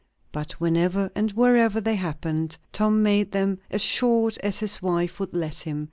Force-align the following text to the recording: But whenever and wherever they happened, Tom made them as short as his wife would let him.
But 0.31 0.53
whenever 0.53 1.11
and 1.13 1.31
wherever 1.33 1.79
they 1.79 1.93
happened, 1.95 2.57
Tom 2.73 3.03
made 3.03 3.33
them 3.33 3.59
as 3.69 3.83
short 3.83 4.39
as 4.39 4.57
his 4.57 4.81
wife 4.81 5.19
would 5.19 5.35
let 5.35 5.57
him. 5.61 5.79